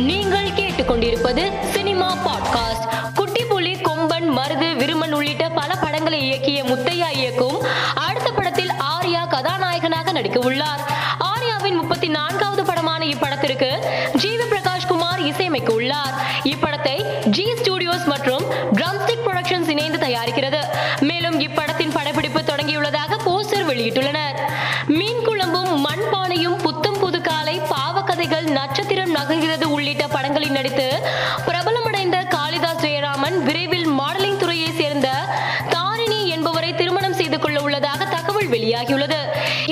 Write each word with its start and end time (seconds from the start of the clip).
நீங்கள் 0.00 0.48
கேட்டுக்கொண்டிருப்பது 0.48 1.66
cinema 1.72 2.16
podcast. 2.26 3.14
குட்டி 3.14 3.44
புலி 3.44 3.72
கொம்பன் 3.72 4.38
மருது 4.38 4.76
விருமன் 4.76 5.12
உள்ளிட்ட 5.12 5.48
பல 5.48 5.74
படங்களை 5.74 6.32
இயக்கிய 6.32 6.64
முத்தையா 6.64 7.10
இயக்கும் 7.12 7.62
அடுத்த 7.94 8.32
படத்தில் 8.32 8.70
ஆர்யா 8.70 9.28
கதாநாயகனாக 9.28 10.12
நடிக்க 10.12 10.38
உள்ளார் 10.38 10.80
ஆர்யாவின் 11.18 11.74
முப்பத்தி 11.74 12.08
நான்காவது 12.08 12.64
படமான 12.64 13.06
இப்படத்திற்கு 13.06 13.78
ஜீவி 14.14 14.46
பிரகாஷ் 14.50 14.86
குமார் 14.88 15.20
இசையமைக்க 15.20 15.72
உள்ளார் 15.72 16.14
இப்படத்தை 16.44 17.26
ஜி 17.26 17.52
ஸ்டுடியோஸ் 17.52 18.04
மற்றும் 18.04 18.44
ட்ரம்ஸ்டிக் 18.72 19.26
புரொடக்ஷன்ஸ் 19.26 19.68
இணைந்து 19.68 19.98
தயாரிக்கிறது. 19.98 20.58
மேலும் 21.00 21.40
இப்படத்தின் 21.40 21.92
படப்பிடிப்பு 21.92 22.40
தொடங்கியுள்ளதாக 22.40 23.18
போஸ்டர் 23.26 23.68
வெளியிட்டுள்ளனர். 23.68 24.38
படங்களில் 30.80 31.06
பிரபலமடைந்த 31.46 32.16
காளிதாஸ் 32.34 32.82
ஜெயராமன் 32.84 33.36
விரைவில் 33.46 33.88
மாடலிங் 33.98 34.38
துறையை 34.42 34.70
சேர்ந்த 34.78 35.08
தாரிணி 35.74 36.20
என்பவரை 36.34 36.70
திருமணம் 36.80 37.16
செய்து 37.18 37.38
கொள்ள 37.38 37.56
உள்ளதாக 37.66 38.06
தகவல் 38.14 38.50
வெளியாகியுள்ளது. 38.54 39.20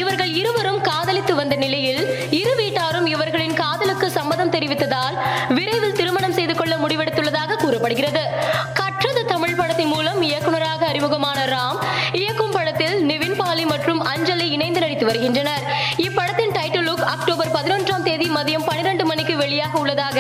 இவர்கள் 0.01 0.33
இருவரும் 0.41 0.81
காதலித்து 0.89 1.35
வந்த 1.41 1.57
நிலையில் 1.65 2.03
இரு 2.41 2.53
வீட்டாரும் 2.61 3.09
இவர்களின் 3.15 3.57
காதலுக்கு 3.63 4.09
சம்மதம் 4.19 4.53
தெரிவித்ததால் 4.57 5.17
விரைவில் 5.59 5.99
திருமணம் 6.01 6.37
செய்து 6.39 6.57
கொள்ள 6.61 6.77
முடிவெடுத்துள்ளதாக 6.77 7.59
கூறப்படுகிறது. 7.65 8.25
கற்றது 8.81 9.23
தமிழ் 9.33 9.59
படத்தின் 9.61 9.93
மூலம் 9.95 10.21
இயக்குநராக 10.31 10.83
அறிமுகமான 10.93 11.39
ராம் 11.55 11.81
இயக்கும் 12.23 12.55
படத்தில் 12.57 12.97
நிவின் 13.11 13.39
பாலி 13.41 13.65
மற்றும் 13.73 14.03
அஞ்சலி 14.13 14.47
இணைந்து 14.57 14.81
நடித்து 14.85 15.07
வருகின்றனர். 15.11 15.65
மதியம் 18.39 18.67
பனிரெண்டு 18.67 19.05
மணிக்கு 19.05 19.35
வெளியாக 19.37 19.75
உள்ளதாக 19.83 20.19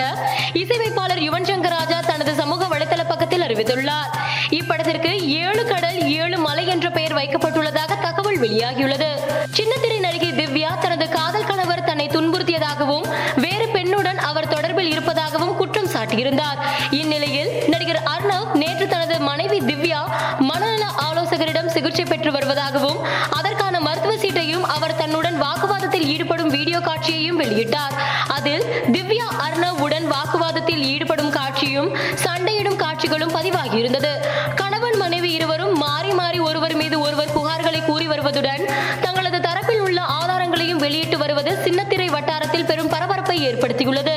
இசையமைப்பாளர் 0.60 1.20
யுவன் 1.26 1.46
சங்கர் 1.48 1.74
ராஜா 1.78 1.98
தனது 2.00 2.34
சமூக 2.34 2.66
வலைதள 2.72 3.02
பக்கத்தில் 3.04 3.44
அறிவித்துள்ளார். 3.46 4.10
இப்படத்திற்கு 4.58 5.10
ஏழு 5.42 5.62
கடல் 5.64 5.98
ஏழு 6.20 6.38
மலை 6.38 6.64
என்ற 6.66 6.90
பெயர் 6.90 7.14
வைக்கப்பட்டுள்ளதாக 7.14 7.98
தகவல் 8.00 8.40
வெளியாகியுள்ளது. 8.40 9.10
சின்னத்திரை 9.56 9.98
நடிகை 9.98 10.30
திவ்யா 10.40 10.70
தனது 10.80 11.08
காதல் 11.08 11.46
கணவர் 11.46 11.84
தன்னை 11.84 12.06
துன்புறுத்தியதாகவும் 12.06 13.06
வேறு 13.44 13.66
பெண்ணுடன் 13.76 14.20
அவர் 14.30 14.50
தொடர்பில் 14.54 14.90
இருப்பதாகவும் 14.94 15.56
குற்றம் 15.56 15.92
சாட்டியிருந்தார். 15.94 16.60
இந்நிலையில் 16.90 17.52
நடிகர் 17.66 18.02
அர்ணவ் 18.14 18.54
நேற்று 18.54 18.88
தனது 18.88 19.18
மனைவி 19.20 19.60
திவ்யா 19.70 20.02
மன 20.38 20.67
ஆலோசகரிடம் 21.06 21.72
சிகிச்சை 21.76 22.04
பெற்று 22.04 22.30
வருவதாகவும் 22.32 23.00
அதற்கான 23.30 23.80
மருத்துவ 23.80 24.14
சீட்டையும் 24.16 24.64
அவர் 24.76 24.96
தன்னுடன் 24.96 25.38
வாக்குவாதத்தில் 25.42 26.06
ஈடுபடும் 26.06 26.48
வீடியோ 26.48 26.80
காட்சியையும் 26.80 27.40
வெளியிட்டார். 27.40 27.94
அதில் 28.28 28.64
திவ்யா 28.92 29.28
அர்ணவ் 29.46 29.80
உடன் 29.86 30.08
வாக்குவாதத்தில் 30.12 30.82
ஈடுபடும் 30.92 31.30
காட்சியும் 31.30 31.90
சண்டையிடும் 32.14 32.76
காட்சிகளும் 32.76 33.34
பதிவாகியிருந்தது. 33.34 34.12
கணவன் 34.54 34.96
மனைவி 34.96 35.32
இருவரும் 35.32 35.74
மாறி 35.76 36.12
மாறி 36.12 36.38
ஒருவர் 36.38 36.74
மீது 36.74 37.00
ஒருவர் 37.00 37.34
புகார்களை 37.36 37.84
கூறி 37.84 38.06
வருவதுடன் 38.06 38.64
தங்களது 39.00 39.38
தரப்பில் 39.38 39.82
உள்ள 39.86 40.00
ஆதாரங்களையும் 40.00 40.82
வெளியிட்டு 40.84 41.18
வருவது 41.18 41.52
சின்னத்திரை 41.64 42.08
வட்டாரத்தில் 42.16 42.64
பெரும் 42.64 42.88
பரபரப்பை 42.88 43.38
ஏற்படுத்தியுள்ளது. 43.48 44.16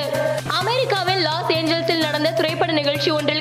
அமெரிக்காவில் 0.60 1.22
லாஸ் 1.22 1.52
ஏஞ்சல்ஸில் 1.52 2.06
நடந்த 2.06 2.32
திரைப்பட 2.32 2.72
நிகழ்ச்சி 2.72 3.12
ஒன்றில் 3.12 3.41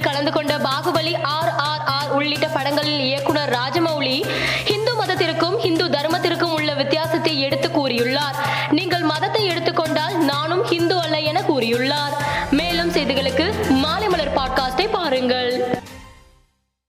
உள்ளிட்ட 2.17 2.47
படங்களில் 2.49 3.01
இயக்குனர் 3.01 3.53
ராஜமௌலி 3.53 4.17
ஹிந்து 4.65 4.93
மதத்திற்கும் 5.01 5.57
ஹிந்து 5.59 5.87
தர்மத்திற்கும் 5.89 6.55
உள்ள 6.57 6.75
வித்தியாசத்தை 6.75 7.41
எடுத்து 7.41 7.69
கூறியுள்ளார். 7.69 8.39
நீங்கள் 8.71 9.07
மதத்தை 9.13 9.45
எடுத்துக்கொண்டால் 9.45 10.17
நானும் 10.33 10.65
ஹிந்து 10.65 10.99
அல்ல 11.01 11.19
என 11.31 11.41
கூறியுள்ளார். 11.41 12.17
மேலும் 12.51 12.93
செய்திகளுக்கு 12.93 13.47
மாலை 13.85 14.09
மலர் 14.09 14.35
பாட்காஸ்டை 14.35 14.87
பாருங்கள். 14.91 15.50